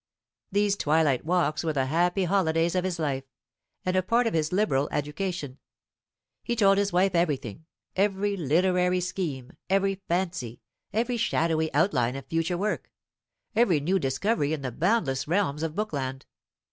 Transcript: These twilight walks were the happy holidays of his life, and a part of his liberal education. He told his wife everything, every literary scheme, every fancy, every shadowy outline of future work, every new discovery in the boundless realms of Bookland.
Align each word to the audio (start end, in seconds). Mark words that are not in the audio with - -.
These 0.51 0.77
twilight 0.77 1.25
walks 1.25 1.63
were 1.63 1.73
the 1.73 1.85
happy 1.85 2.23
holidays 2.23 2.73
of 2.73 2.83
his 2.83 2.97
life, 2.97 3.23
and 3.85 3.95
a 3.95 4.01
part 4.01 4.25
of 4.25 4.33
his 4.33 4.51
liberal 4.51 4.89
education. 4.91 5.59
He 6.41 6.55
told 6.55 6.79
his 6.79 6.91
wife 6.91 7.13
everything, 7.13 7.65
every 7.95 8.35
literary 8.35 8.99
scheme, 8.99 9.57
every 9.69 10.01
fancy, 10.07 10.59
every 10.91 11.17
shadowy 11.17 11.71
outline 11.71 12.15
of 12.15 12.25
future 12.25 12.57
work, 12.57 12.89
every 13.55 13.79
new 13.79 13.99
discovery 13.99 14.53
in 14.53 14.63
the 14.63 14.71
boundless 14.71 15.27
realms 15.27 15.61
of 15.61 15.75
Bookland. 15.75 16.25